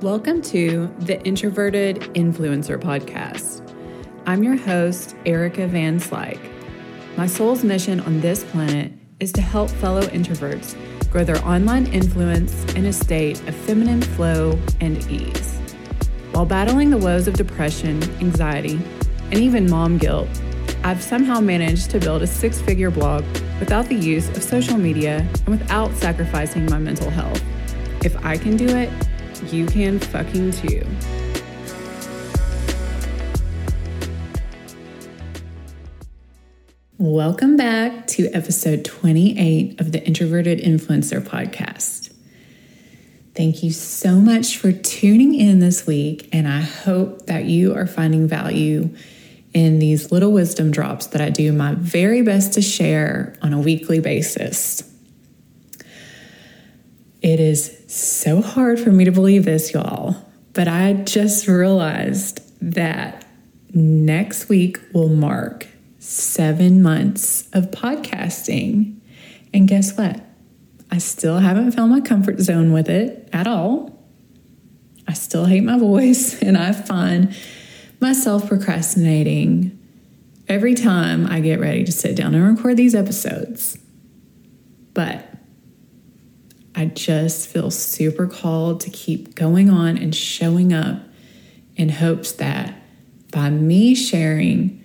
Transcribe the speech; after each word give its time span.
Welcome 0.00 0.42
to 0.42 0.92
the 0.98 1.22
Introverted 1.22 2.00
Influencer 2.14 2.78
Podcast. 2.78 3.62
I'm 4.26 4.42
your 4.42 4.56
host, 4.56 5.14
Erica 5.24 5.68
Van 5.68 6.00
Slyke. 6.00 6.50
My 7.16 7.26
soul's 7.26 7.62
mission 7.62 8.00
on 8.00 8.20
this 8.20 8.42
planet 8.42 8.92
is 9.20 9.32
to 9.32 9.40
help 9.40 9.70
fellow 9.70 10.02
introverts 10.02 10.76
grow 11.10 11.22
their 11.22 11.42
online 11.46 11.86
influence 11.86 12.64
in 12.74 12.86
a 12.86 12.92
state 12.92 13.40
of 13.48 13.54
feminine 13.54 14.02
flow 14.02 14.58
and 14.80 14.98
ease. 15.08 15.58
While 16.32 16.44
battling 16.44 16.90
the 16.90 16.98
woes 16.98 17.28
of 17.28 17.34
depression, 17.34 18.02
anxiety, 18.20 18.80
and 19.30 19.34
even 19.34 19.70
mom 19.70 19.98
guilt, 19.98 20.28
I've 20.82 21.02
somehow 21.02 21.38
managed 21.40 21.90
to 21.92 22.00
build 22.00 22.22
a 22.22 22.26
six 22.26 22.60
figure 22.60 22.90
blog 22.90 23.24
without 23.60 23.86
the 23.86 23.94
use 23.94 24.28
of 24.30 24.42
social 24.42 24.76
media 24.76 25.26
and 25.46 25.48
without 25.48 25.94
sacrificing 25.94 26.66
my 26.66 26.80
mental 26.80 27.10
health. 27.10 27.42
If 28.04 28.22
I 28.24 28.36
can 28.36 28.56
do 28.56 28.66
it, 28.76 28.90
you 29.52 29.66
can 29.66 29.98
fucking 29.98 30.52
too. 30.52 30.86
Welcome 36.96 37.56
back 37.56 38.06
to 38.08 38.28
episode 38.32 38.84
28 38.84 39.80
of 39.80 39.92
the 39.92 40.02
Introverted 40.04 40.60
Influencer 40.60 41.20
Podcast. 41.20 42.12
Thank 43.34 43.62
you 43.62 43.72
so 43.72 44.20
much 44.20 44.56
for 44.56 44.72
tuning 44.72 45.34
in 45.34 45.58
this 45.58 45.86
week, 45.86 46.28
and 46.32 46.46
I 46.46 46.60
hope 46.60 47.26
that 47.26 47.46
you 47.46 47.74
are 47.74 47.86
finding 47.86 48.28
value 48.28 48.94
in 49.52 49.80
these 49.80 50.12
little 50.12 50.32
wisdom 50.32 50.70
drops 50.70 51.08
that 51.08 51.20
I 51.20 51.30
do 51.30 51.52
my 51.52 51.74
very 51.74 52.22
best 52.22 52.54
to 52.54 52.62
share 52.62 53.36
on 53.42 53.52
a 53.52 53.58
weekly 53.58 54.00
basis. 54.00 54.93
It 57.24 57.40
is 57.40 57.74
so 57.86 58.42
hard 58.42 58.78
for 58.78 58.90
me 58.90 59.06
to 59.06 59.10
believe 59.10 59.46
this, 59.46 59.72
y'all, 59.72 60.14
but 60.52 60.68
I 60.68 60.92
just 60.92 61.48
realized 61.48 62.42
that 62.60 63.24
next 63.72 64.50
week 64.50 64.78
will 64.92 65.08
mark 65.08 65.66
seven 65.98 66.82
months 66.82 67.48
of 67.54 67.70
podcasting. 67.70 69.00
And 69.54 69.66
guess 69.66 69.96
what? 69.96 70.20
I 70.90 70.98
still 70.98 71.38
haven't 71.38 71.72
found 71.72 71.92
my 71.92 72.02
comfort 72.02 72.40
zone 72.40 72.74
with 72.74 72.90
it 72.90 73.26
at 73.32 73.46
all. 73.46 73.98
I 75.08 75.14
still 75.14 75.46
hate 75.46 75.62
my 75.62 75.78
voice, 75.78 76.38
and 76.42 76.58
I 76.58 76.72
find 76.72 77.34
myself 78.02 78.48
procrastinating 78.48 79.78
every 80.46 80.74
time 80.74 81.26
I 81.26 81.40
get 81.40 81.58
ready 81.58 81.84
to 81.84 81.92
sit 81.92 82.16
down 82.16 82.34
and 82.34 82.54
record 82.54 82.76
these 82.76 82.94
episodes. 82.94 83.78
But 84.92 85.33
I 86.74 86.86
just 86.86 87.48
feel 87.48 87.70
super 87.70 88.26
called 88.26 88.80
to 88.82 88.90
keep 88.90 89.34
going 89.34 89.70
on 89.70 89.96
and 89.96 90.14
showing 90.14 90.72
up 90.72 91.02
in 91.76 91.88
hopes 91.88 92.32
that 92.32 92.74
by 93.30 93.50
me 93.50 93.94
sharing 93.94 94.84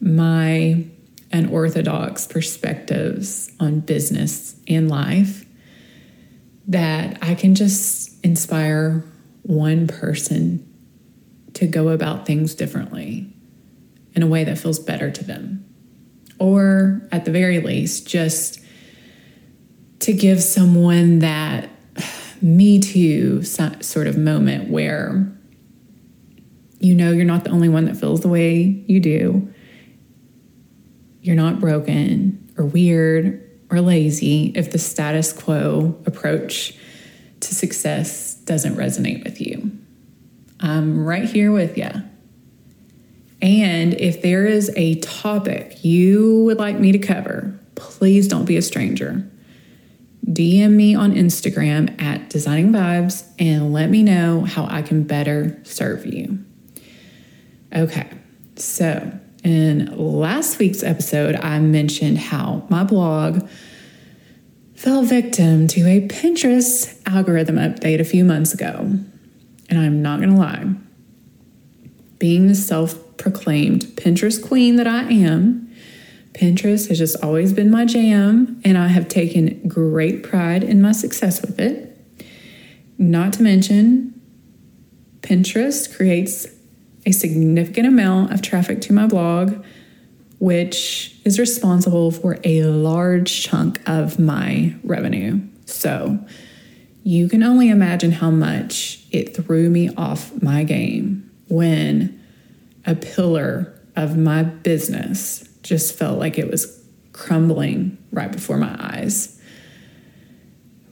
my 0.00 0.84
unorthodox 1.32 2.26
perspectives 2.26 3.50
on 3.58 3.80
business 3.80 4.56
and 4.68 4.88
life, 4.88 5.44
that 6.68 7.18
I 7.22 7.34
can 7.34 7.54
just 7.54 8.24
inspire 8.24 9.04
one 9.42 9.86
person 9.86 10.66
to 11.54 11.66
go 11.66 11.88
about 11.88 12.26
things 12.26 12.54
differently 12.54 13.30
in 14.14 14.22
a 14.22 14.26
way 14.26 14.44
that 14.44 14.58
feels 14.58 14.78
better 14.78 15.10
to 15.10 15.24
them. 15.24 15.64
Or 16.38 17.06
at 17.12 17.24
the 17.24 17.30
very 17.30 17.60
least, 17.60 18.08
just 18.08 18.63
to 20.04 20.12
give 20.12 20.42
someone 20.42 21.20
that 21.20 21.70
me 22.42 22.78
too 22.78 23.42
sort 23.42 24.06
of 24.06 24.18
moment 24.18 24.68
where 24.68 25.32
you 26.78 26.94
know 26.94 27.10
you're 27.10 27.24
not 27.24 27.44
the 27.44 27.48
only 27.48 27.70
one 27.70 27.86
that 27.86 27.96
feels 27.96 28.20
the 28.20 28.28
way 28.28 28.84
you 28.86 29.00
do. 29.00 29.50
You're 31.22 31.36
not 31.36 31.58
broken 31.58 32.52
or 32.58 32.66
weird 32.66 33.40
or 33.70 33.80
lazy 33.80 34.52
if 34.54 34.72
the 34.72 34.78
status 34.78 35.32
quo 35.32 35.98
approach 36.04 36.76
to 37.40 37.54
success 37.54 38.34
doesn't 38.34 38.74
resonate 38.74 39.24
with 39.24 39.40
you. 39.40 39.70
I'm 40.60 41.02
right 41.02 41.24
here 41.24 41.50
with 41.50 41.78
you. 41.78 41.90
And 43.40 43.94
if 43.94 44.20
there 44.20 44.44
is 44.44 44.70
a 44.76 44.96
topic 44.96 45.82
you 45.82 46.44
would 46.44 46.58
like 46.58 46.78
me 46.78 46.92
to 46.92 46.98
cover, 46.98 47.58
please 47.74 48.28
don't 48.28 48.44
be 48.44 48.58
a 48.58 48.62
stranger. 48.62 49.30
DM 50.24 50.70
me 50.72 50.94
on 50.94 51.12
Instagram 51.12 52.00
at 52.00 52.30
Designing 52.30 52.72
Vibes 52.72 53.24
and 53.38 53.72
let 53.72 53.90
me 53.90 54.02
know 54.02 54.42
how 54.42 54.66
I 54.66 54.82
can 54.82 55.04
better 55.04 55.60
serve 55.64 56.06
you. 56.06 56.42
Okay, 57.74 58.08
so 58.56 59.12
in 59.42 59.96
last 59.96 60.58
week's 60.58 60.82
episode, 60.82 61.36
I 61.36 61.58
mentioned 61.58 62.18
how 62.18 62.66
my 62.70 62.84
blog 62.84 63.46
fell 64.74 65.02
victim 65.02 65.66
to 65.68 65.86
a 65.86 66.06
Pinterest 66.08 67.00
algorithm 67.06 67.56
update 67.56 68.00
a 68.00 68.04
few 68.04 68.24
months 68.24 68.54
ago. 68.54 68.98
And 69.68 69.78
I'm 69.78 70.02
not 70.02 70.20
gonna 70.20 70.38
lie, 70.38 70.74
being 72.18 72.48
the 72.48 72.54
self 72.54 73.16
proclaimed 73.16 73.82
Pinterest 73.96 74.42
queen 74.42 74.76
that 74.76 74.86
I 74.86 75.04
am, 75.10 75.63
Pinterest 76.34 76.88
has 76.88 76.98
just 76.98 77.16
always 77.22 77.52
been 77.52 77.70
my 77.70 77.84
jam, 77.84 78.60
and 78.64 78.76
I 78.76 78.88
have 78.88 79.08
taken 79.08 79.66
great 79.68 80.24
pride 80.24 80.64
in 80.64 80.82
my 80.82 80.92
success 80.92 81.40
with 81.40 81.60
it. 81.60 81.96
Not 82.98 83.34
to 83.34 83.42
mention, 83.42 84.20
Pinterest 85.20 85.96
creates 85.96 86.46
a 87.06 87.12
significant 87.12 87.86
amount 87.86 88.32
of 88.32 88.42
traffic 88.42 88.80
to 88.82 88.92
my 88.92 89.06
blog, 89.06 89.64
which 90.38 91.16
is 91.24 91.38
responsible 91.38 92.10
for 92.10 92.38
a 92.42 92.64
large 92.64 93.42
chunk 93.42 93.80
of 93.88 94.18
my 94.18 94.74
revenue. 94.82 95.40
So 95.66 96.18
you 97.04 97.28
can 97.28 97.44
only 97.44 97.70
imagine 97.70 98.10
how 98.10 98.30
much 98.30 99.04
it 99.12 99.36
threw 99.36 99.70
me 99.70 99.94
off 99.94 100.42
my 100.42 100.64
game 100.64 101.30
when 101.48 102.20
a 102.84 102.96
pillar 102.96 103.78
of 103.94 104.16
my 104.16 104.42
business 104.42 105.48
just 105.64 105.98
felt 105.98 106.18
like 106.18 106.38
it 106.38 106.48
was 106.48 106.80
crumbling 107.12 107.98
right 108.12 108.30
before 108.30 108.58
my 108.58 108.76
eyes. 108.78 109.40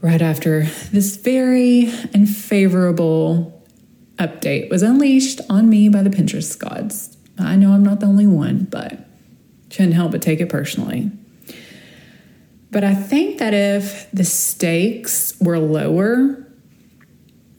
Right 0.00 0.22
after 0.22 0.64
this 0.90 1.16
very 1.16 1.92
unfavorable 2.12 3.62
update 4.16 4.70
was 4.70 4.82
unleashed 4.82 5.40
on 5.48 5.68
me 5.68 5.88
by 5.88 6.02
the 6.02 6.10
Pinterest 6.10 6.58
gods. 6.58 7.16
I 7.38 7.54
know 7.54 7.72
I'm 7.72 7.84
not 7.84 8.00
the 8.00 8.06
only 8.06 8.26
one, 8.26 8.64
but 8.64 9.06
couldn't 9.70 9.92
help 9.92 10.12
but 10.12 10.22
take 10.22 10.40
it 10.40 10.48
personally. 10.48 11.10
But 12.70 12.84
I 12.84 12.94
think 12.94 13.38
that 13.38 13.52
if 13.52 14.10
the 14.12 14.24
stakes 14.24 15.34
were 15.40 15.58
lower 15.58 16.46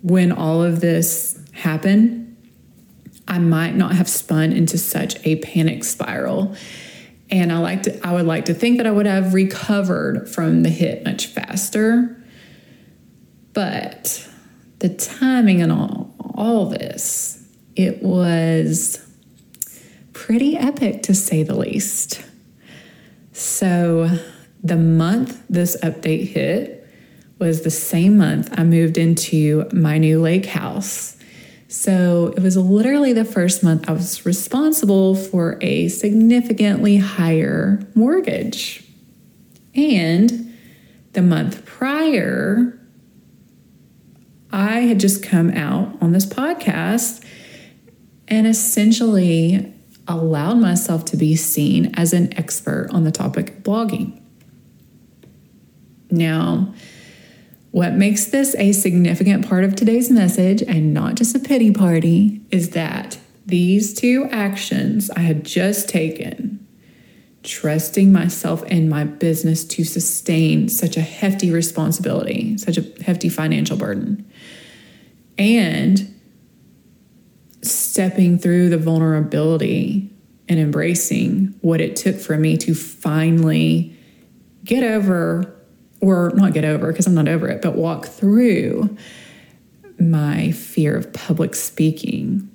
when 0.01 0.31
all 0.31 0.63
of 0.63 0.81
this 0.81 1.40
happened, 1.53 2.35
I 3.28 3.38
might 3.38 3.75
not 3.75 3.94
have 3.94 4.09
spun 4.09 4.51
into 4.51 4.78
such 4.78 5.16
a 5.25 5.38
panic 5.38 5.84
spiral 5.84 6.56
and 7.33 7.51
I 7.51 7.57
like 7.57 7.83
to 7.83 8.07
I 8.07 8.13
would 8.13 8.27
like 8.27 8.45
to 8.45 8.53
think 8.53 8.77
that 8.77 8.85
I 8.85 8.91
would 8.91 9.07
have 9.07 9.33
recovered 9.33 10.29
from 10.29 10.61
the 10.61 10.69
hit 10.69 11.03
much 11.03 11.25
faster. 11.25 12.23
But 13.53 14.27
the 14.79 14.89
timing 14.89 15.61
and 15.61 15.71
all 15.71 16.13
all 16.35 16.67
this, 16.67 17.44
it 17.75 18.03
was 18.03 19.03
pretty 20.13 20.55
epic 20.55 21.03
to 21.03 21.16
say 21.16 21.41
the 21.41 21.55
least. 21.55 22.23
So 23.31 24.09
the 24.63 24.77
month 24.77 25.44
this 25.50 25.75
update 25.81 26.27
hit 26.27 26.88
was 27.39 27.63
the 27.63 27.71
same 27.71 28.17
month 28.17 28.53
I 28.57 28.63
moved 28.63 29.00
into 29.00 29.67
my 29.73 29.97
new 29.97 30.21
lake 30.21 30.45
house 30.45 31.18
so 31.74 32.31
it 32.38 32.44
was 32.44 32.56
literally 32.56 33.14
the 33.14 33.25
first 33.25 33.64
month 33.64 33.90
I 33.90 33.94
was 33.94 34.28
responsible 34.28 35.16
for 35.16 35.58
a 35.60 35.88
significantly 35.88 36.98
higher 36.98 37.80
mortgage. 37.96 38.88
And 39.74 40.56
the 41.14 41.24
month 41.24 41.66
prior, 41.66 42.80
I 44.52 44.81
had 44.81 45.00
just 45.00 45.24
come 45.24 45.50
out 45.50 45.98
on 46.00 46.12
this 46.12 46.28
podcast 46.28 47.25
and 48.28 48.46
essentially 48.46 49.74
allowed 50.08 50.60
myself 50.60 51.06
to 51.06 51.18
be 51.18 51.36
seen 51.36 51.92
as 51.96 52.14
an 52.14 52.38
expert 52.38 52.88
on 52.92 53.04
the 53.04 53.12
topic 53.12 53.50
of 53.50 53.64
blogging. 53.64 54.22
Now, 56.12 56.75
what 57.74 57.94
makes 57.94 58.25
this 58.25 58.54
a 58.60 58.72
significant 58.72 59.50
part 59.50 59.64
of 59.64 59.75
today's 59.75 60.12
message 60.12 60.62
and 60.62 60.94
not 60.94 61.16
just 61.16 61.36
a 61.36 61.40
pity 61.40 61.72
party 61.72 62.40
is 62.52 62.70
that 62.70 63.18
these 63.48 63.96
two 63.96 64.28
actions 64.30 65.10
I 65.10 65.22
had 65.22 65.44
just 65.44 65.90
taken, 65.90 66.68
trusting 67.42 68.12
myself 68.12 68.64
and 68.68 68.92
my 68.92 69.06
business 69.06 69.66
to 69.66 69.84
sustain 69.84 70.70
such 70.70 70.98
a 70.98 71.02
hefty 71.02 71.50
responsibility, 71.50 72.60
such 72.60 72.78
a 72.78 72.86
hefty 73.04 73.28
financial 73.28 73.75
burden, 73.75 74.31
and 75.40 76.14
stepping 77.64 78.38
through 78.38 78.70
the 78.70 78.78
vulnerability 78.78 80.12
and 80.48 80.60
embracing 80.60 81.56
what 81.62 81.81
it 81.81 81.96
took 81.96 82.18
for 82.18 82.38
me 82.38 82.56
to 82.58 82.75
finally 82.75 83.98
get 84.64 84.84
over, 84.84 85.52
or 86.03 86.31
not 86.35 86.53
get 86.53 86.65
over 86.65 86.91
because 86.91 87.07
I'm 87.07 87.13
not 87.13 87.29
over 87.29 87.47
it, 87.47 87.61
but 87.61 87.75
walk 87.75 88.07
through 88.07 88.95
my 89.97 90.51
fear 90.51 90.97
of 90.97 91.13
public 91.13 91.55
speaking. 91.55 92.50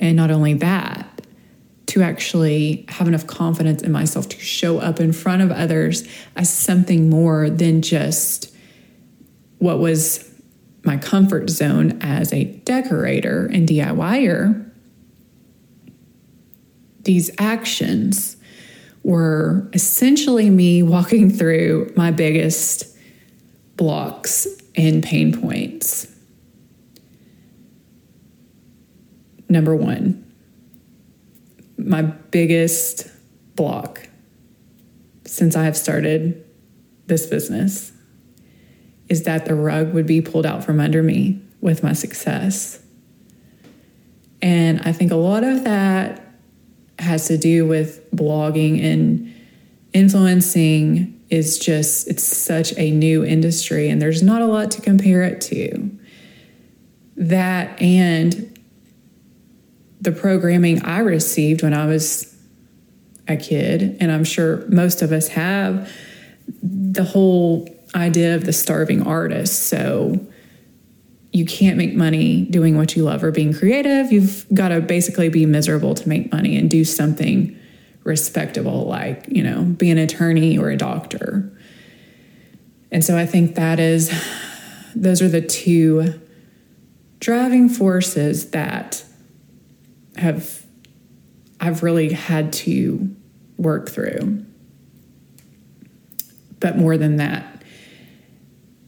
And 0.00 0.16
not 0.16 0.30
only 0.30 0.54
that, 0.54 1.20
to 1.86 2.02
actually 2.02 2.86
have 2.88 3.06
enough 3.06 3.26
confidence 3.26 3.82
in 3.82 3.92
myself 3.92 4.26
to 4.30 4.40
show 4.40 4.78
up 4.78 5.00
in 5.00 5.12
front 5.12 5.42
of 5.42 5.52
others 5.52 6.08
as 6.34 6.50
something 6.50 7.10
more 7.10 7.50
than 7.50 7.82
just 7.82 8.52
what 9.58 9.78
was 9.78 10.30
my 10.82 10.96
comfort 10.96 11.50
zone 11.50 11.98
as 12.00 12.32
a 12.32 12.44
decorator 12.44 13.50
and 13.52 13.68
DIYer. 13.68 14.70
These 17.02 17.30
actions 17.38 18.38
were 19.04 19.68
essentially 19.74 20.50
me 20.50 20.82
walking 20.82 21.30
through 21.30 21.92
my 21.94 22.10
biggest 22.10 22.96
blocks 23.76 24.46
and 24.74 25.02
pain 25.02 25.40
points. 25.40 26.10
Number 29.48 29.76
one, 29.76 30.20
my 31.76 32.02
biggest 32.02 33.06
block 33.54 34.08
since 35.26 35.54
I 35.54 35.64
have 35.64 35.76
started 35.76 36.44
this 37.06 37.26
business 37.26 37.92
is 39.08 39.24
that 39.24 39.44
the 39.44 39.54
rug 39.54 39.92
would 39.92 40.06
be 40.06 40.20
pulled 40.20 40.46
out 40.46 40.64
from 40.64 40.80
under 40.80 41.02
me 41.02 41.40
with 41.60 41.82
my 41.82 41.92
success. 41.92 42.80
And 44.40 44.80
I 44.82 44.92
think 44.92 45.12
a 45.12 45.16
lot 45.16 45.44
of 45.44 45.64
that 45.64 46.23
has 46.98 47.26
to 47.28 47.36
do 47.36 47.66
with 47.66 48.10
blogging 48.12 48.82
and 48.84 49.34
influencing 49.92 51.10
is 51.30 51.58
just 51.58 52.08
it's 52.08 52.22
such 52.22 52.76
a 52.76 52.90
new 52.90 53.24
industry 53.24 53.88
and 53.88 54.00
there's 54.00 54.22
not 54.22 54.42
a 54.42 54.46
lot 54.46 54.70
to 54.72 54.80
compare 54.80 55.22
it 55.22 55.40
to. 55.40 55.90
That 57.16 57.80
and 57.80 58.58
the 60.00 60.12
programming 60.12 60.84
I 60.84 60.98
received 60.98 61.62
when 61.62 61.72
I 61.72 61.86
was 61.86 62.30
a 63.26 63.36
kid, 63.36 63.96
and 64.00 64.12
I'm 64.12 64.24
sure 64.24 64.66
most 64.68 65.00
of 65.00 65.12
us 65.12 65.28
have 65.28 65.90
the 66.62 67.04
whole 67.04 67.68
idea 67.94 68.34
of 68.34 68.44
the 68.44 68.52
starving 68.52 69.06
artist. 69.06 69.68
So 69.68 70.20
you 71.34 71.44
can't 71.44 71.76
make 71.76 71.94
money 71.94 72.44
doing 72.44 72.76
what 72.76 72.94
you 72.94 73.02
love 73.02 73.24
or 73.24 73.32
being 73.32 73.52
creative. 73.52 74.12
You've 74.12 74.46
got 74.54 74.68
to 74.68 74.80
basically 74.80 75.28
be 75.28 75.46
miserable 75.46 75.92
to 75.96 76.08
make 76.08 76.30
money 76.30 76.56
and 76.56 76.70
do 76.70 76.84
something 76.84 77.58
respectable, 78.04 78.84
like, 78.84 79.24
you 79.28 79.42
know, 79.42 79.64
be 79.64 79.90
an 79.90 79.98
attorney 79.98 80.56
or 80.56 80.70
a 80.70 80.76
doctor. 80.76 81.52
And 82.92 83.04
so 83.04 83.18
I 83.18 83.26
think 83.26 83.56
that 83.56 83.80
is, 83.80 84.12
those 84.94 85.20
are 85.20 85.28
the 85.28 85.40
two 85.40 86.20
driving 87.18 87.68
forces 87.68 88.50
that 88.50 89.04
have, 90.16 90.64
I've 91.58 91.82
really 91.82 92.12
had 92.12 92.52
to 92.52 93.12
work 93.56 93.90
through. 93.90 94.46
But 96.60 96.78
more 96.78 96.96
than 96.96 97.16
that, 97.16 97.64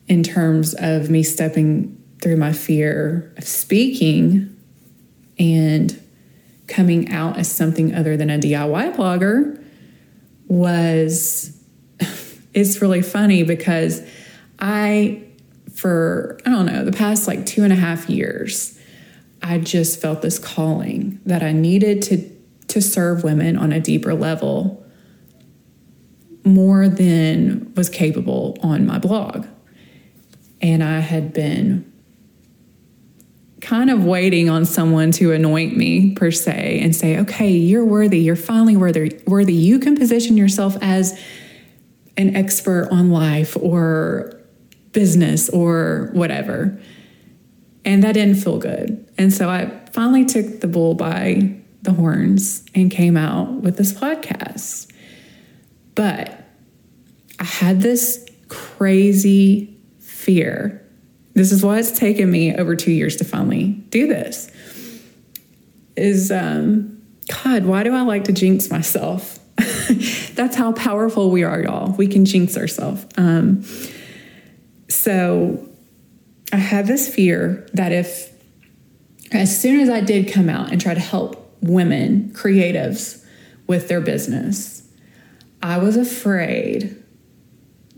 in 0.07 0.23
terms 0.23 0.77
of 0.79 1.11
me 1.11 1.25
stepping 1.25 2.01
through 2.21 2.37
my 2.37 2.53
fear 2.53 3.33
of 3.37 3.45
speaking 3.45 4.57
and 5.39 6.03
coming 6.67 7.11
out 7.11 7.39
as 7.39 7.51
something 7.51 7.95
other 7.95 8.17
than 8.17 8.31
a 8.31 8.39
DIY 8.39 8.97
blogger 8.97 9.63
was 10.49 11.57
it's 12.55 12.81
really 12.81 13.03
funny 13.03 13.43
because 13.43 14.03
I 14.59 15.23
for 15.75 16.39
I 16.47 16.51
don't 16.51 16.67
know 16.67 16.85
the 16.85 16.93
past 16.93 17.27
like 17.27 17.47
two 17.47 17.63
and 17.63 17.73
a 17.73 17.77
half 17.77 18.09
years 18.09 18.79
I 19.43 19.59
just 19.59 20.01
felt 20.01 20.23
this 20.23 20.39
calling 20.39 21.21
that 21.27 21.43
I 21.43 21.53
needed 21.53 22.03
to 22.03 22.37
to 22.69 22.83
serve 22.83 23.23
women 23.23 23.57
on 23.57 23.73
a 23.73 23.81
deeper 23.81 24.15
level 24.15 24.85
more 26.45 26.89
than 26.89 27.73
was 27.75 27.89
capable 27.89 28.57
on 28.63 28.87
my 28.87 28.99
blog. 28.99 29.47
And 30.61 30.83
I 30.83 31.01
had 31.01 31.33
been 31.33 31.93
kind 33.61 33.91
of 33.91 34.05
waiting 34.05 34.51
on 34.51 34.65
someone 34.65 35.11
to 35.13 35.33
anoint 35.33 35.77
me 35.77 36.15
per 36.15 36.31
se 36.31 36.81
and 36.83 36.95
say, 36.95 37.19
okay, 37.21 37.51
you're 37.51 37.85
worthy. 37.85 38.21
You're 38.21 38.37
finally 38.37 38.77
worthy. 38.77 39.21
Worthy. 39.27 39.55
You 39.55 39.79
can 39.79 39.97
position 39.97 40.37
yourself 40.37 40.77
as 40.83 41.19
an 42.17 42.37
expert 42.37 42.89
on 42.91 43.11
life 43.11 43.57
or 43.57 44.41
business 44.93 45.49
or 45.49 46.11
whatever. 46.13 46.79
And 47.85 48.03
that 48.03 48.13
didn't 48.13 48.37
feel 48.37 48.59
good. 48.59 49.09
And 49.17 49.33
so 49.33 49.49
I 49.49 49.81
finally 49.93 50.25
took 50.25 50.61
the 50.61 50.67
bull 50.67 50.95
by 50.95 51.57
the 51.83 51.93
horns 51.93 52.65
and 52.75 52.91
came 52.91 53.17
out 53.17 53.63
with 53.63 53.77
this 53.77 53.93
podcast. 53.93 54.93
But 55.95 56.45
I 57.39 57.45
had 57.45 57.81
this 57.81 58.27
crazy 58.49 59.79
fear 59.99 60.86
this 61.37 61.53
is 61.53 61.63
why 61.63 61.79
it's 61.79 61.93
taken 61.93 62.31
me 62.31 62.57
over 62.57 62.75
two 62.75 62.91
years 62.91 63.17
to 63.17 63.25
finally 63.25 63.69
do 63.91 64.07
this. 64.07 64.51
Is 65.95 66.33
um, 66.33 67.03
God, 67.45 67.67
why 67.67 67.83
do 67.83 67.95
I 67.95 68.01
like 68.01 68.25
to 68.25 68.33
jinx 68.33 68.71
myself? 68.71 69.39
That's 70.35 70.57
how 70.57 70.73
powerful 70.73 71.31
we 71.31 71.45
are, 71.45 71.63
y'all. 71.63 71.93
We 71.93 72.07
can 72.07 72.25
jinx 72.25 72.57
ourselves. 72.57 73.05
Um, 73.19 73.65
so 74.89 75.69
I 76.53 76.57
had 76.57 76.87
this 76.87 77.15
fear 77.15 77.69
that 77.75 77.93
if, 77.93 78.33
as 79.31 79.61
soon 79.61 79.81
as 79.81 79.91
I 79.91 80.01
did 80.01 80.33
come 80.33 80.49
out 80.49 80.73
and 80.73 80.81
try 80.81 80.95
to 80.95 81.01
help 81.01 81.55
women, 81.61 82.31
creatives, 82.35 83.23
with 83.67 83.89
their 83.89 84.01
business, 84.01 84.89
I 85.63 85.79
was 85.79 85.97
afraid 85.97 87.03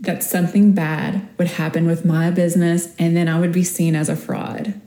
that 0.01 0.23
something 0.23 0.71
bad 0.73 1.27
would 1.37 1.47
happen 1.47 1.85
with 1.85 2.05
my 2.05 2.31
business 2.31 2.95
and 2.97 3.15
then 3.17 3.27
I 3.27 3.39
would 3.39 3.51
be 3.51 3.63
seen 3.63 3.95
as 3.95 4.09
a 4.09 4.15
fraud. 4.15 4.79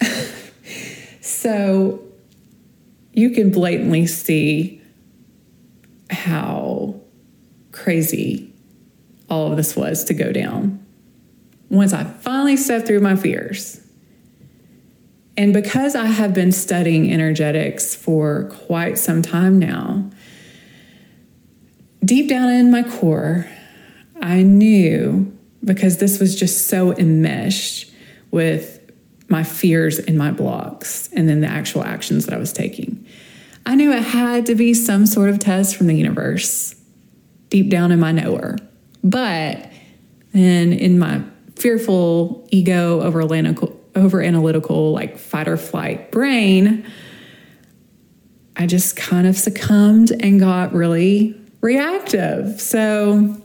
so 1.20 2.02
you 3.12 3.30
can 3.30 3.50
blatantly 3.50 4.06
see 4.06 4.80
how 6.10 7.00
crazy 7.72 8.52
all 9.28 9.50
of 9.50 9.56
this 9.56 9.76
was 9.76 10.04
to 10.04 10.14
go 10.14 10.32
down. 10.32 10.84
Once 11.68 11.92
I 11.92 12.04
finally 12.04 12.56
stepped 12.56 12.86
through 12.86 13.00
my 13.00 13.14
fears, 13.14 13.80
and 15.36 15.52
because 15.52 15.94
I 15.94 16.06
have 16.06 16.34
been 16.34 16.50
studying 16.50 17.12
energetics 17.12 17.94
for 17.94 18.44
quite 18.66 18.98
some 18.98 19.22
time 19.22 19.58
now, 19.58 20.10
deep 22.04 22.28
down 22.28 22.50
in 22.50 22.70
my 22.70 22.82
core, 22.82 23.46
I 24.20 24.42
knew 24.42 25.36
because 25.64 25.98
this 25.98 26.20
was 26.20 26.38
just 26.38 26.68
so 26.68 26.92
enmeshed 26.92 27.90
with 28.30 28.78
my 29.28 29.42
fears 29.42 29.98
and 29.98 30.16
my 30.16 30.30
blocks 30.30 31.08
and 31.12 31.28
then 31.28 31.40
the 31.40 31.46
actual 31.46 31.82
actions 31.82 32.26
that 32.26 32.34
I 32.34 32.38
was 32.38 32.52
taking. 32.52 33.06
I 33.66 33.74
knew 33.74 33.92
it 33.92 34.02
had 34.02 34.46
to 34.46 34.54
be 34.54 34.72
some 34.72 35.04
sort 35.04 35.28
of 35.28 35.38
test 35.38 35.76
from 35.76 35.88
the 35.88 35.94
universe 35.94 36.74
deep 37.50 37.68
down 37.68 37.92
in 37.92 38.00
my 38.00 38.12
knower. 38.12 38.56
But 39.04 39.70
then 40.32 40.72
in 40.72 40.98
my 40.98 41.22
fearful 41.56 42.46
ego 42.50 43.02
over 43.02 43.20
analytical 43.20 43.74
over 43.94 44.22
analytical 44.22 44.92
like 44.92 45.18
fight 45.18 45.48
or 45.48 45.56
flight 45.56 46.12
brain, 46.12 46.90
I 48.56 48.66
just 48.66 48.96
kind 48.96 49.26
of 49.26 49.36
succumbed 49.36 50.12
and 50.12 50.38
got 50.38 50.72
really 50.72 51.38
reactive. 51.60 52.60
So 52.60 53.36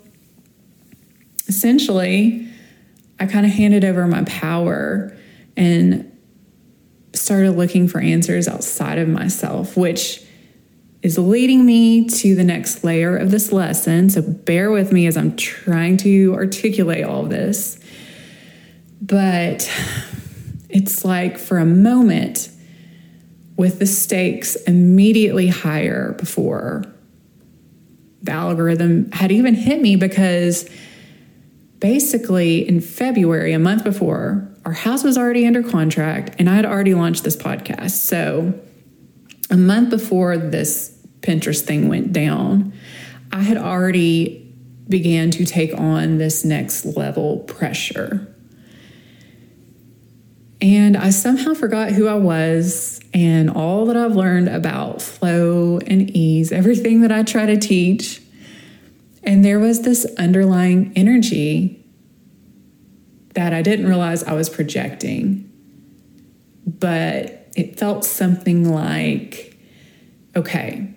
essentially, 1.48 2.48
I 3.20 3.26
kind 3.26 3.46
of 3.46 3.52
handed 3.52 3.84
over 3.84 4.08
my 4.08 4.24
power 4.24 5.16
and 5.56 6.10
started 7.14 7.52
looking 7.52 7.88
for 7.88 8.00
answers 8.00 8.48
outside 8.48 8.98
of 8.98 9.08
myself, 9.08 9.78
which 9.78 10.22
is 11.02 11.18
leading 11.18 11.66
me 11.66 12.08
to 12.08 12.34
the 12.34 12.44
next 12.44 12.84
layer 12.84 13.16
of 13.18 13.30
this 13.30 13.52
lesson. 13.52 14.10
So 14.10 14.22
bear 14.22 14.72
with 14.72 14.92
me 14.92 15.06
as 15.06 15.18
I'm 15.18 15.36
trying 15.36 15.98
to 15.98 16.34
articulate 16.34 17.04
all 17.04 17.24
this. 17.24 17.80
But 19.02 19.70
it's 20.70 21.04
like 21.04 21.38
for 21.38 21.58
a 21.58 21.66
moment, 21.66 22.50
with 23.56 23.80
the 23.80 23.86
stakes 23.86 24.56
immediately 24.56 25.48
higher 25.48 26.14
before 26.14 26.93
the 28.24 28.32
algorithm 28.32 29.12
had 29.12 29.32
even 29.32 29.54
hit 29.54 29.82
me 29.82 29.96
because 29.96 30.70
basically 31.80 32.68
in 32.68 32.80
February, 32.80 33.54
a 33.54 33.60
month 33.60 33.84
before, 33.84 34.50
our 34.66 34.72
house 34.72 35.04
was 35.04 35.18
already 35.18 35.46
under 35.46 35.62
contract 35.62 36.36
and 36.40 36.50
I 36.50 36.56
had 36.56 36.66
already 36.66 36.94
launched 36.94 37.24
this 37.24 37.36
podcast. 37.36 37.92
So 37.92 38.58
a 39.50 39.58
month 39.58 39.90
before 39.90 40.38
this 40.38 40.98
Pinterest 41.20 41.62
thing 41.62 41.90
went 41.90 42.14
down, 42.14 42.74
I 43.32 43.42
had 43.42 43.58
already 43.58 44.40
began 44.88 45.32
to 45.32 45.46
take 45.46 45.74
on 45.78 46.18
this 46.18 46.46
next 46.46 46.86
level 46.86 47.40
pressure. 47.40 48.33
And 50.64 50.96
I 50.96 51.10
somehow 51.10 51.54
forgot 51.54 51.92
who 51.92 52.08
I 52.08 52.14
was 52.14 53.02
and 53.14 53.50
all 53.50 53.86
that 53.88 53.98
I've 53.98 54.16
learned 54.16 54.48
about 54.48 55.02
flow 55.02 55.78
and 55.86 56.10
ease, 56.16 56.54
everything 56.54 57.02
that 57.02 57.12
I 57.12 57.24
try 57.24 57.46
to 57.46 57.58
teach. 57.58 58.22
And 59.24 59.44
there 59.44 59.60
was 59.60 59.82
this 59.82 60.06
underlying 60.18 60.94
energy 60.96 61.86
that 63.34 63.54
I 63.54 63.62
didn't 63.62 63.88
realize 63.88 64.24
I 64.24 64.32
was 64.36 64.50
projecting. 64.50 65.52
But 66.66 67.50
it 67.58 67.78
felt 67.78 68.06
something 68.06 68.72
like, 68.72 69.58
okay, 70.34 70.94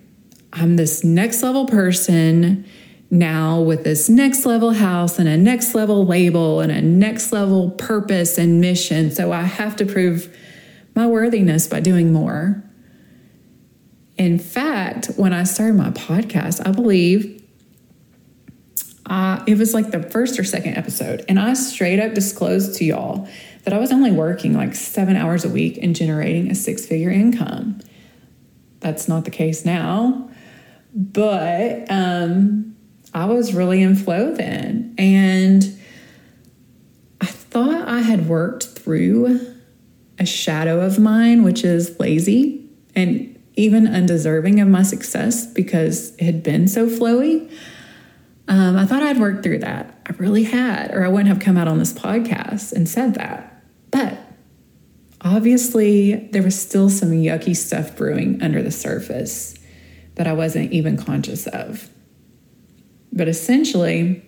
I'm 0.53 0.77
this 0.77 1.03
next 1.03 1.43
level 1.43 1.65
person 1.65 2.65
now 3.09 3.61
with 3.61 3.83
this 3.83 4.09
next 4.09 4.45
level 4.45 4.71
house 4.71 5.17
and 5.17 5.29
a 5.29 5.37
next 5.37 5.73
level 5.73 6.05
label 6.05 6.59
and 6.59 6.71
a 6.71 6.81
next 6.81 7.31
level 7.31 7.71
purpose 7.71 8.37
and 8.37 8.59
mission. 8.59 9.11
So 9.11 9.31
I 9.31 9.43
have 9.43 9.75
to 9.77 9.85
prove 9.85 10.35
my 10.95 11.07
worthiness 11.07 11.67
by 11.67 11.79
doing 11.79 12.11
more. 12.11 12.63
In 14.17 14.39
fact, 14.39 15.11
when 15.15 15.31
I 15.31 15.43
started 15.43 15.75
my 15.75 15.91
podcast, 15.91 16.65
I 16.67 16.71
believe 16.71 17.37
uh, 19.05 19.41
it 19.47 19.57
was 19.57 19.73
like 19.73 19.91
the 19.91 20.03
first 20.03 20.37
or 20.37 20.43
second 20.43 20.75
episode, 20.75 21.23
and 21.29 21.39
I 21.39 21.53
straight 21.53 21.99
up 21.99 22.13
disclosed 22.13 22.75
to 22.77 22.83
y'all 22.83 23.27
that 23.63 23.73
I 23.73 23.77
was 23.77 23.91
only 23.91 24.11
working 24.11 24.53
like 24.53 24.75
seven 24.75 25.15
hours 25.15 25.45
a 25.45 25.49
week 25.49 25.77
and 25.81 25.95
generating 25.95 26.49
a 26.51 26.55
six 26.55 26.85
figure 26.85 27.11
income. 27.11 27.79
That's 28.79 29.07
not 29.07 29.23
the 29.23 29.31
case 29.31 29.65
now, 29.65 30.29
but 30.93 31.89
um, 31.89 32.76
I 33.13 33.25
was 33.25 33.53
really 33.53 33.81
in 33.81 33.95
flow 33.95 34.33
then. 34.33 34.93
And 34.97 35.79
I 37.21 37.25
thought 37.25 37.87
I 37.87 38.01
had 38.01 38.27
worked 38.27 38.65
through 38.65 39.55
a 40.19 40.25
shadow 40.25 40.81
of 40.81 40.99
mine, 40.99 41.43
which 41.43 41.63
is 41.63 41.99
lazy 41.99 42.67
and 42.95 43.33
even 43.55 43.87
undeserving 43.87 44.59
of 44.59 44.67
my 44.67 44.83
success 44.83 45.45
because 45.45 46.15
it 46.15 46.23
had 46.23 46.43
been 46.43 46.67
so 46.67 46.87
flowy. 46.87 47.51
Um, 48.47 48.77
I 48.77 48.85
thought 48.85 49.03
I'd 49.03 49.19
worked 49.19 49.43
through 49.43 49.59
that. 49.59 49.99
I 50.05 50.13
really 50.17 50.43
had, 50.43 50.93
or 50.93 51.03
I 51.03 51.07
wouldn't 51.07 51.27
have 51.27 51.39
come 51.39 51.57
out 51.57 51.67
on 51.67 51.79
this 51.79 51.93
podcast 51.93 52.71
and 52.71 52.87
said 52.87 53.15
that. 53.15 53.63
But 53.91 54.17
obviously, 55.21 56.27
there 56.31 56.43
was 56.43 56.59
still 56.59 56.89
some 56.89 57.11
yucky 57.11 57.55
stuff 57.55 57.95
brewing 57.95 58.41
under 58.41 58.61
the 58.61 58.71
surface 58.71 59.55
that 60.15 60.27
I 60.27 60.33
wasn't 60.33 60.71
even 60.71 60.97
conscious 60.97 61.47
of. 61.47 61.89
But 63.17 63.27
essentially, 63.27 64.23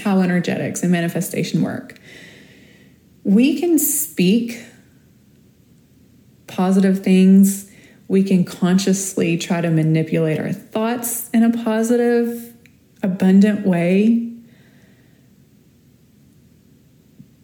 how 0.00 0.20
energetics 0.20 0.82
and 0.82 0.90
manifestation 0.90 1.62
work. 1.62 2.00
We 3.22 3.60
can 3.60 3.78
speak 3.78 4.60
positive 6.48 7.02
things. 7.02 7.70
We 8.08 8.24
can 8.24 8.44
consciously 8.44 9.38
try 9.38 9.60
to 9.60 9.70
manipulate 9.70 10.40
our 10.40 10.52
thoughts 10.52 11.30
in 11.30 11.44
a 11.44 11.50
positive, 11.64 12.54
abundant 13.04 13.64
way. 13.64 14.32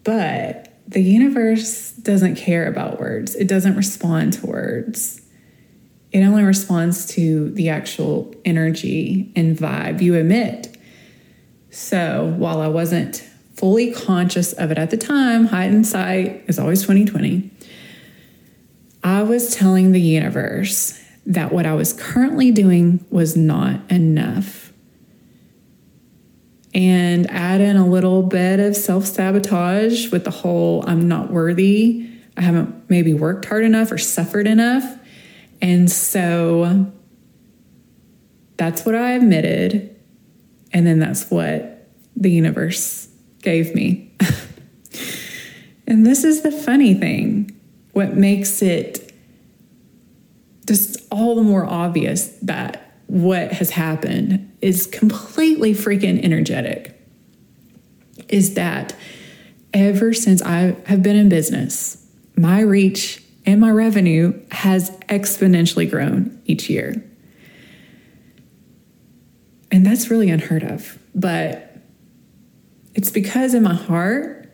But 0.02 0.74
the 0.88 1.00
universe 1.00 1.92
doesn't 1.92 2.34
care 2.34 2.66
about 2.66 2.98
words, 2.98 3.36
it 3.36 3.46
doesn't 3.46 3.76
respond 3.76 4.32
to 4.34 4.46
words 4.46 5.22
it 6.12 6.22
only 6.22 6.42
responds 6.42 7.06
to 7.14 7.50
the 7.50 7.68
actual 7.68 8.34
energy 8.44 9.32
and 9.36 9.56
vibe 9.56 10.00
you 10.00 10.14
emit. 10.14 10.76
So 11.70 12.34
while 12.36 12.60
I 12.60 12.66
wasn't 12.66 13.24
fully 13.54 13.92
conscious 13.92 14.52
of 14.54 14.70
it 14.70 14.78
at 14.78 14.90
the 14.90 14.96
time, 14.96 15.46
hindsight 15.46 16.44
is 16.48 16.58
always 16.58 16.82
2020. 16.82 17.50
I 19.04 19.22
was 19.22 19.54
telling 19.54 19.92
the 19.92 20.00
universe 20.00 21.00
that 21.26 21.52
what 21.52 21.66
I 21.66 21.74
was 21.74 21.92
currently 21.92 22.50
doing 22.50 23.04
was 23.10 23.36
not 23.36 23.80
enough. 23.90 24.72
And 26.72 27.30
add 27.30 27.60
in 27.60 27.76
a 27.76 27.86
little 27.86 28.22
bit 28.22 28.60
of 28.60 28.76
self 28.76 29.06
sabotage 29.06 30.10
with 30.10 30.24
the 30.24 30.30
whole 30.30 30.84
I'm 30.88 31.08
not 31.08 31.30
worthy, 31.30 32.08
I 32.36 32.42
haven't 32.42 32.88
maybe 32.88 33.12
worked 33.12 33.44
hard 33.44 33.64
enough 33.64 33.92
or 33.92 33.98
suffered 33.98 34.46
enough. 34.46 34.99
And 35.62 35.90
so 35.90 36.90
that's 38.56 38.84
what 38.84 38.94
I 38.94 39.12
admitted. 39.12 39.96
And 40.72 40.86
then 40.86 40.98
that's 40.98 41.30
what 41.30 41.88
the 42.16 42.30
universe 42.30 43.08
gave 43.42 43.74
me. 43.74 44.12
and 45.86 46.04
this 46.06 46.24
is 46.24 46.42
the 46.42 46.52
funny 46.52 46.94
thing 46.94 47.56
what 47.92 48.14
makes 48.14 48.62
it 48.62 49.12
just 50.66 50.98
all 51.10 51.34
the 51.34 51.42
more 51.42 51.66
obvious 51.66 52.28
that 52.42 52.94
what 53.08 53.52
has 53.52 53.70
happened 53.70 54.56
is 54.60 54.86
completely 54.86 55.74
freaking 55.74 56.22
energetic 56.22 56.96
is 58.28 58.54
that 58.54 58.94
ever 59.74 60.12
since 60.12 60.40
I 60.42 60.76
have 60.86 61.02
been 61.02 61.16
in 61.16 61.28
business, 61.28 62.06
my 62.36 62.60
reach 62.60 63.22
and 63.50 63.60
my 63.60 63.70
revenue 63.70 64.40
has 64.52 64.92
exponentially 65.08 65.90
grown 65.90 66.40
each 66.44 66.70
year. 66.70 67.04
And 69.72 69.84
that's 69.84 70.08
really 70.08 70.30
unheard 70.30 70.62
of. 70.62 71.00
But 71.16 71.76
it's 72.94 73.10
because 73.10 73.54
in 73.54 73.64
my 73.64 73.74
heart, 73.74 74.52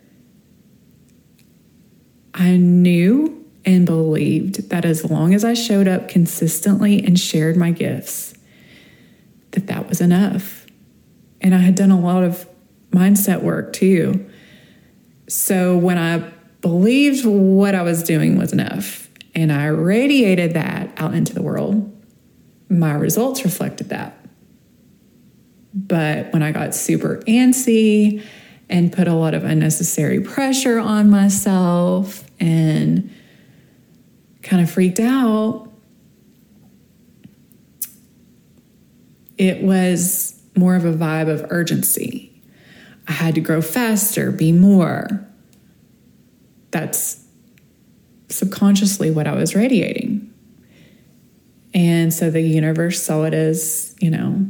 I 2.33 2.57
knew 2.57 3.45
and 3.67 3.85
believed 3.85 4.71
that 4.71 4.87
as 4.87 5.05
long 5.05 5.35
as 5.35 5.45
I 5.45 5.53
showed 5.53 5.89
up 5.89 6.09
consistently 6.09 7.05
and 7.05 7.21
shared 7.21 7.59
my 7.59 7.73
gifts, 7.73 8.33
that 9.51 9.67
that 9.67 9.91
was 9.91 10.01
enough. 10.01 10.65
And 11.43 11.55
I 11.55 11.59
had 11.59 11.75
done 11.75 11.91
a 11.91 12.01
lot 12.01 12.25
of 12.25 12.49
mindset 12.93 13.43
work 13.43 13.75
too. 13.75 14.27
So 15.29 15.77
when 15.77 15.99
I 15.99 16.33
believed 16.67 17.25
what 17.25 17.77
I 17.77 17.83
was 17.83 18.03
doing 18.03 18.37
was 18.37 18.53
enough 18.53 19.09
and 19.37 19.53
I 19.53 19.67
radiated 19.67 20.55
that 20.55 20.91
out 20.97 21.15
into 21.15 21.33
the 21.33 21.41
world, 21.41 21.97
my 22.69 22.93
results 22.93 23.45
reflected 23.45 23.91
that. 23.91 24.19
But 25.73 26.33
when 26.33 26.43
I 26.43 26.51
got 26.51 26.75
super 26.75 27.19
antsy 27.29 28.21
and 28.69 28.93
put 28.93 29.07
a 29.07 29.15
lot 29.15 29.33
of 29.33 29.45
unnecessary 29.45 30.19
pressure 30.21 30.81
on 30.81 31.09
myself 31.09 32.29
and 32.41 33.15
kind 34.43 34.61
of 34.61 34.69
freaked 34.69 34.99
out, 34.99 35.71
it 39.39 39.63
was 39.63 40.43
more 40.57 40.75
of 40.75 40.85
a 40.85 40.93
vibe 40.93 41.29
of 41.29 41.47
urgency. 41.51 42.43
I 43.07 43.13
had 43.13 43.37
to 43.37 43.41
grow 43.41 43.63
faster, 43.63 44.33
be 44.33 44.51
more, 44.51 45.25
that's 46.71 47.25
subconsciously 48.29 49.11
what 49.11 49.27
I 49.27 49.35
was 49.35 49.55
radiating. 49.55 50.33
And 51.75 52.13
so 52.13 52.31
the 52.31 52.41
universe 52.41 53.03
saw 53.03 53.25
it 53.25 53.35
as, 53.35 53.95
you 54.01 54.11
know, 54.11 54.47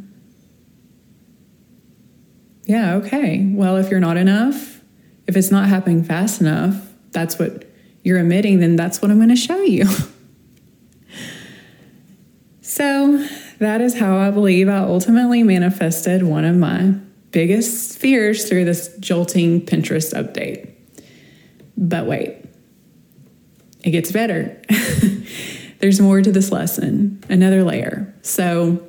yeah, 2.64 2.94
okay. 2.96 3.48
Well, 3.52 3.76
if 3.76 3.90
you're 3.90 4.00
not 4.00 4.16
enough, 4.16 4.80
if 5.26 5.36
it's 5.36 5.50
not 5.50 5.68
happening 5.68 6.04
fast 6.04 6.40
enough, 6.40 6.76
that's 7.12 7.38
what 7.38 7.64
you're 8.02 8.18
emitting, 8.18 8.60
then 8.60 8.76
that's 8.76 9.02
what 9.02 9.10
I'm 9.10 9.18
going 9.18 9.30
to 9.30 9.36
show 9.36 9.60
you. 9.62 9.86
so 12.60 13.26
that 13.58 13.80
is 13.80 13.98
how 13.98 14.16
I 14.16 14.30
believe 14.30 14.68
I 14.68 14.78
ultimately 14.78 15.42
manifested 15.42 16.22
one 16.22 16.44
of 16.44 16.56
my 16.56 16.94
biggest 17.30 17.98
fears 17.98 18.48
through 18.48 18.64
this 18.64 18.96
jolting 18.98 19.64
Pinterest 19.64 20.14
update. 20.14 20.75
But 21.76 22.06
wait, 22.06 22.44
it 23.84 23.90
gets 23.90 24.10
better. 24.10 24.60
There's 25.78 26.00
more 26.00 26.22
to 26.22 26.32
this 26.32 26.50
lesson, 26.50 27.22
another 27.28 27.62
layer. 27.62 28.14
So, 28.22 28.82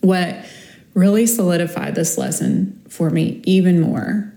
what 0.00 0.44
really 0.92 1.26
solidified 1.26 1.94
this 1.94 2.18
lesson 2.18 2.82
for 2.88 3.08
me 3.10 3.40
even 3.44 3.80
more 3.80 4.32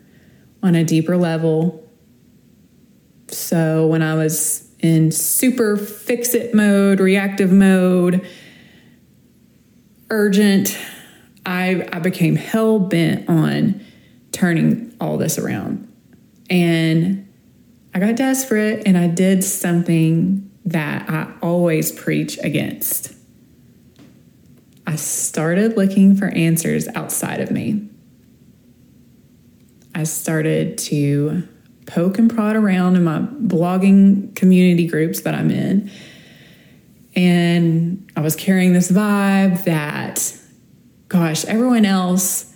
on 0.63 0.75
a 0.75 0.83
deeper 0.83 1.17
level. 1.17 1.83
So, 3.29 3.87
when 3.87 4.01
I 4.01 4.13
was 4.13 4.69
in 4.79 5.11
super 5.11 5.75
fix 5.75 6.33
it 6.33 6.53
mode, 6.53 6.99
reactive 6.99 7.51
mode, 7.51 8.27
urgent, 10.09 10.77
I, 11.45 11.87
I 11.91 11.99
became 11.99 12.35
hell 12.35 12.79
bent 12.79 13.27
on 13.27 13.83
turning 14.31 14.95
all 15.01 15.17
this 15.17 15.37
around. 15.37 15.86
And 16.49 17.27
I 17.93 17.99
got 17.99 18.15
desperate 18.15 18.83
and 18.85 18.97
I 18.97 19.07
did 19.07 19.43
something 19.43 20.49
that 20.65 21.09
I 21.09 21.33
always 21.41 21.91
preach 21.91 22.37
against. 22.39 23.13
I 24.85 24.95
started 24.95 25.75
looking 25.75 26.15
for 26.15 26.27
answers 26.27 26.87
outside 26.89 27.41
of 27.41 27.51
me. 27.51 27.89
I 29.95 30.03
started 30.03 30.77
to 30.79 31.47
poke 31.87 32.19
and 32.19 32.33
prod 32.33 32.55
around 32.55 32.95
in 32.95 33.03
my 33.03 33.19
blogging 33.19 34.35
community 34.35 34.87
groups 34.87 35.21
that 35.21 35.33
I'm 35.33 35.49
in. 35.49 35.89
And 37.15 38.11
I 38.15 38.21
was 38.21 38.35
carrying 38.35 38.73
this 38.73 38.91
vibe 38.91 39.63
that, 39.63 40.37
gosh, 41.07 41.45
everyone 41.45 41.85
else, 41.85 42.53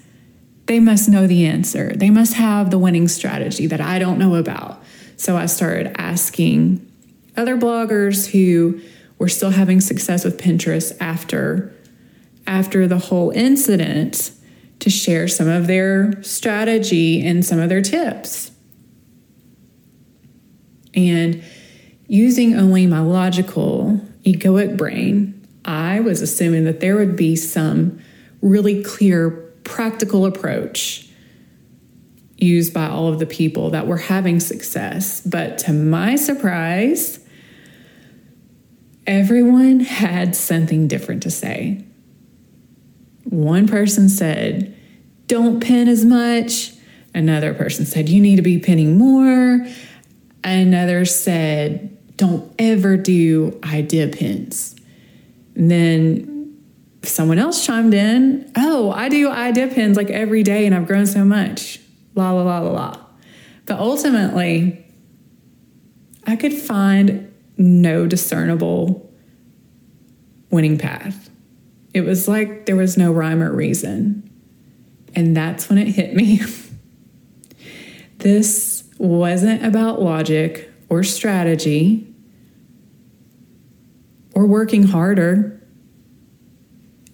they 0.66 0.80
must 0.80 1.10
know 1.10 1.28
the 1.28 1.46
answer. 1.46 1.92
They 1.96 2.10
must 2.10 2.34
have 2.36 2.72
the 2.72 2.80
winning 2.80 3.08
strategy 3.08 3.68
that 3.68 3.82
I 3.82 4.00
don't 4.00 4.18
know 4.18 4.36
about. 4.36 4.84
So 5.18 5.38
I 5.38 5.46
started 5.46 6.00
asking 6.00 6.88
other 7.36 7.58
bloggers 7.58 8.32
who 8.32 8.82
were 9.18 9.30
still 9.30 9.52
having 9.52 9.82
success 9.82 10.24
with 10.24 10.40
Pinterest 10.40 10.96
after 11.00 11.74
after 12.48 12.88
the 12.88 12.98
whole 12.98 13.30
incident 13.32 14.32
to 14.80 14.90
share 14.90 15.28
some 15.28 15.48
of 15.48 15.68
their 15.68 16.22
strategy 16.24 17.26
and 17.26 17.46
some 17.46 17.60
of 17.60 17.70
their 17.70 17.82
tips. 17.82 18.52
And 20.94 21.44
using 22.08 22.56
only 22.56 22.88
my 22.88 23.00
logical, 23.00 24.02
egoic 24.26 24.76
brain, 24.76 25.48
I 25.64 26.00
was 26.00 26.22
assuming 26.22 26.66
that 26.66 26.80
there 26.80 26.96
would 26.96 27.16
be 27.16 27.36
some 27.36 28.02
really 28.42 28.84
clear, 28.84 29.41
practical 29.64 30.26
approach 30.26 31.08
used 32.38 32.74
by 32.74 32.88
all 32.88 33.08
of 33.08 33.20
the 33.20 33.26
people 33.26 33.70
that 33.70 33.88
were 33.88 33.98
having 33.98 34.40
success. 34.40 35.22
But 35.22 35.60
to 35.60 35.74
my 35.74 36.16
surprise, 36.16 37.20
everyone 39.06 39.82
had 39.82 40.36
something 40.36 40.88
different 40.88 41.24
to 41.24 41.32
say. 41.32 41.86
One 43.26 43.68
person 43.68 44.10
said, 44.10 44.76
Don't 45.28 45.62
pin 45.62 45.88
as 45.88 46.04
much. 46.04 46.74
Another 47.14 47.54
person 47.54 47.86
said, 47.86 48.10
You 48.10 48.22
need 48.22 48.38
to 48.38 48.42
be 48.42 48.58
pinning 48.58 48.98
more. 48.98 49.68
Another 50.44 51.06
said, 51.06 52.18
Don't 52.18 52.54
ever 52.58 52.98
do 52.98 53.60
idea 53.64 54.08
pins. 54.08 54.76
And 55.56 55.70
then 55.70 56.41
someone 57.04 57.40
else 57.40 57.66
chimed 57.66 57.94
in, 57.94 58.52
Oh, 58.56 58.92
I 58.92 59.10
do 59.10 59.30
idea 59.30 59.68
pins 59.68 59.98
like 59.98 60.10
every 60.10 60.44
day 60.44 60.66
and 60.66 60.76
I've 60.76 60.88
grown 60.88 61.06
so 61.06 61.26
much. 61.26 61.80
La, 62.16 62.32
la, 62.32 62.44
la, 62.44 62.60
la, 62.60 62.72
la. 62.72 62.98
But 63.66 63.80
ultimately, 63.80 64.86
I 66.26 66.36
could 66.36 66.54
find 66.54 67.34
no 67.58 68.08
discernible 68.08 69.12
winning 70.50 70.78
path. 70.78 71.30
It 71.94 72.02
was 72.02 72.28
like 72.28 72.66
there 72.66 72.76
was 72.76 72.98
no 72.98 73.12
rhyme 73.12 73.42
or 73.42 73.54
reason. 73.54 74.30
And 75.16 75.36
that's 75.36 75.70
when 75.70 75.78
it 75.78 75.88
hit 75.88 76.14
me. 76.16 76.42
this 78.20 78.84
wasn't 78.98 79.66
about 79.66 80.02
logic 80.02 80.72
or 80.90 81.04
strategy 81.04 82.08
or 84.34 84.46
working 84.46 84.84
harder, 84.84 85.61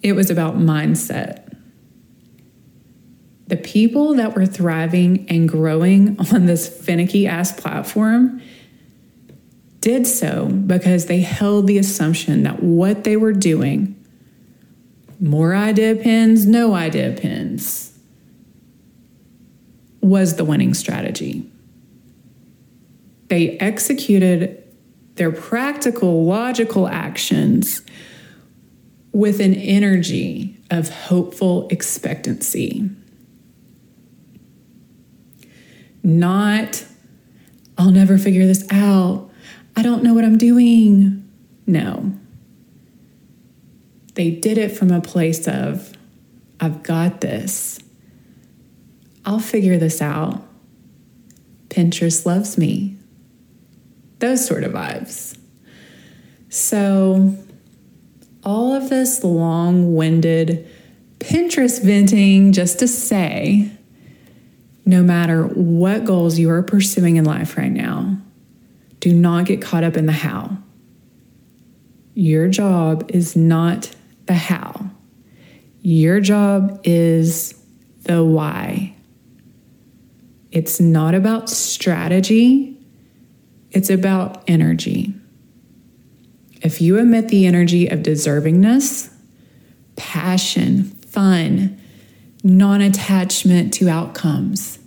it 0.02 0.12
was 0.12 0.30
about 0.30 0.56
mindset. 0.56 1.44
The 3.48 3.56
people 3.56 4.14
that 4.14 4.36
were 4.36 4.46
thriving 4.46 5.26
and 5.28 5.48
growing 5.48 6.18
on 6.32 6.46
this 6.46 6.68
finicky 6.68 7.26
ass 7.26 7.52
platform 7.52 8.42
did 9.80 10.06
so 10.06 10.46
because 10.46 11.06
they 11.06 11.20
held 11.20 11.66
the 11.66 11.78
assumption 11.78 12.42
that 12.42 12.62
what 12.62 13.04
they 13.04 13.16
were 13.16 13.32
doing 13.32 13.94
more 15.20 15.54
idea 15.54 15.96
pins, 15.96 16.46
no 16.46 16.74
idea 16.74 17.12
pins, 17.12 17.98
was 20.00 20.36
the 20.36 20.44
winning 20.44 20.74
strategy. 20.74 21.50
They 23.26 23.58
executed 23.58 24.62
their 25.16 25.32
practical, 25.32 26.24
logical 26.24 26.86
actions 26.86 27.82
with 29.18 29.40
an 29.40 29.52
energy 29.52 30.56
of 30.70 30.88
hopeful 30.90 31.66
expectancy. 31.70 32.88
Not, 36.04 36.84
I'll 37.76 37.90
never 37.90 38.16
figure 38.16 38.46
this 38.46 38.64
out. 38.70 39.28
I 39.74 39.82
don't 39.82 40.04
know 40.04 40.14
what 40.14 40.24
I'm 40.24 40.38
doing. 40.38 41.28
No. 41.66 42.12
They 44.14 44.30
did 44.30 44.56
it 44.56 44.68
from 44.68 44.92
a 44.92 45.00
place 45.00 45.48
of, 45.48 45.92
I've 46.60 46.84
got 46.84 47.20
this. 47.20 47.80
I'll 49.24 49.40
figure 49.40 49.78
this 49.78 50.00
out. 50.00 50.46
Pinterest 51.70 52.24
loves 52.24 52.56
me. 52.56 52.96
Those 54.20 54.46
sort 54.46 54.62
of 54.62 54.70
vibes. 54.74 55.36
So, 56.50 57.36
all 58.44 58.74
of 58.74 58.88
this 58.88 59.24
long 59.24 59.94
winded 59.94 60.68
Pinterest 61.18 61.82
venting 61.82 62.52
just 62.52 62.78
to 62.78 62.88
say, 62.88 63.70
no 64.86 65.02
matter 65.02 65.44
what 65.44 66.04
goals 66.04 66.38
you 66.38 66.50
are 66.50 66.62
pursuing 66.62 67.16
in 67.16 67.24
life 67.24 67.56
right 67.56 67.72
now, 67.72 68.16
do 69.00 69.12
not 69.12 69.46
get 69.46 69.60
caught 69.60 69.84
up 69.84 69.96
in 69.96 70.06
the 70.06 70.12
how. 70.12 70.56
Your 72.14 72.48
job 72.48 73.10
is 73.12 73.36
not 73.36 73.94
the 74.26 74.34
how. 74.34 74.90
Your 75.82 76.20
job 76.20 76.80
is 76.84 77.54
the 78.02 78.24
why. 78.24 78.94
It's 80.50 80.80
not 80.80 81.14
about 81.14 81.50
strategy, 81.50 82.76
it's 83.70 83.90
about 83.90 84.42
energy. 84.48 85.14
If 86.62 86.80
you 86.80 86.98
emit 86.98 87.28
the 87.28 87.46
energy 87.46 87.88
of 87.88 88.00
deservingness, 88.00 89.12
passion, 89.96 90.84
fun, 90.84 91.80
non 92.42 92.80
attachment 92.80 93.74
to 93.74 93.88
outcomes, 93.88 94.78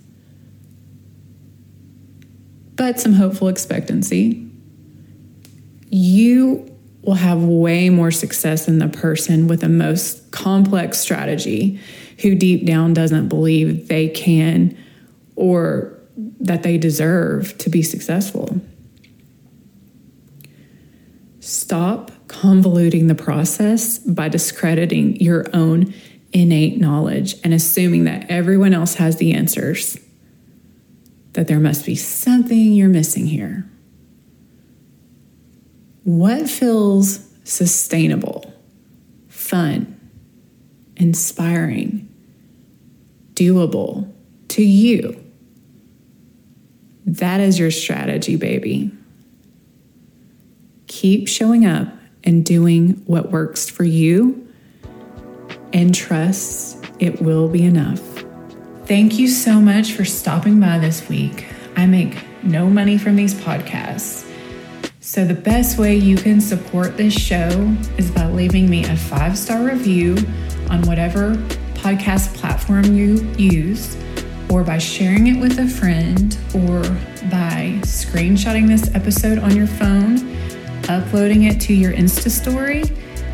but 2.76 2.98
some 2.98 3.14
hopeful 3.14 3.48
expectancy, 3.48 4.48
you 5.88 6.68
will 7.02 7.14
have 7.14 7.42
way 7.42 7.90
more 7.90 8.10
success 8.10 8.66
than 8.66 8.78
the 8.78 8.88
person 8.88 9.48
with 9.48 9.60
the 9.60 9.68
most 9.68 10.30
complex 10.30 10.98
strategy 10.98 11.78
who 12.20 12.34
deep 12.34 12.64
down 12.64 12.94
doesn't 12.94 13.28
believe 13.28 13.88
they 13.88 14.08
can 14.08 14.76
or 15.36 15.98
that 16.40 16.62
they 16.62 16.78
deserve 16.78 17.56
to 17.58 17.70
be 17.70 17.82
successful. 17.82 18.60
Stop 21.42 22.12
convoluting 22.28 23.08
the 23.08 23.16
process 23.16 23.98
by 23.98 24.28
discrediting 24.28 25.16
your 25.16 25.44
own 25.52 25.92
innate 26.32 26.78
knowledge 26.78 27.34
and 27.42 27.52
assuming 27.52 28.04
that 28.04 28.30
everyone 28.30 28.72
else 28.72 28.94
has 28.94 29.16
the 29.16 29.32
answers, 29.32 29.98
that 31.32 31.48
there 31.48 31.58
must 31.58 31.84
be 31.84 31.96
something 31.96 32.72
you're 32.72 32.88
missing 32.88 33.26
here. 33.26 33.68
What 36.04 36.48
feels 36.48 37.28
sustainable, 37.42 38.54
fun, 39.26 39.98
inspiring, 40.96 42.08
doable 43.34 44.12
to 44.46 44.62
you? 44.62 45.20
That 47.04 47.40
is 47.40 47.58
your 47.58 47.72
strategy, 47.72 48.36
baby. 48.36 48.92
Keep 50.92 51.26
showing 51.26 51.64
up 51.64 51.88
and 52.22 52.44
doing 52.44 53.02
what 53.06 53.32
works 53.32 53.68
for 53.70 53.82
you 53.82 54.46
and 55.72 55.94
trust 55.94 56.84
it 56.98 57.22
will 57.22 57.48
be 57.48 57.64
enough. 57.64 57.98
Thank 58.84 59.18
you 59.18 59.26
so 59.28 59.58
much 59.58 59.92
for 59.92 60.04
stopping 60.04 60.60
by 60.60 60.78
this 60.78 61.08
week. 61.08 61.46
I 61.76 61.86
make 61.86 62.18
no 62.42 62.68
money 62.68 62.98
from 62.98 63.16
these 63.16 63.32
podcasts. 63.32 64.30
So, 65.00 65.24
the 65.24 65.34
best 65.34 65.78
way 65.78 65.96
you 65.96 66.16
can 66.18 66.42
support 66.42 66.98
this 66.98 67.14
show 67.14 67.74
is 67.96 68.10
by 68.10 68.26
leaving 68.26 68.68
me 68.68 68.84
a 68.84 68.94
five 68.94 69.38
star 69.38 69.64
review 69.64 70.18
on 70.68 70.82
whatever 70.82 71.36
podcast 71.72 72.34
platform 72.34 72.84
you 72.94 73.14
use, 73.38 73.96
or 74.50 74.62
by 74.62 74.76
sharing 74.76 75.28
it 75.28 75.40
with 75.40 75.58
a 75.58 75.66
friend, 75.66 76.36
or 76.54 76.82
by 77.30 77.80
screenshotting 77.80 78.68
this 78.68 78.94
episode 78.94 79.38
on 79.38 79.56
your 79.56 79.66
phone, 79.66 80.31
uploading 80.96 81.44
it 81.44 81.60
to 81.62 81.74
your 81.74 81.92
Insta 81.92 82.30
story, 82.30 82.84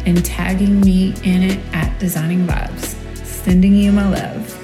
and 0.07 0.25
tagging 0.25 0.81
me 0.81 1.15
in 1.25 1.43
it 1.43 1.59
at 1.73 1.99
Designing 1.99 2.47
Vibes. 2.47 2.95
sending 3.25 3.75
you 3.75 3.93
my 3.93 4.09
love. 4.09 4.58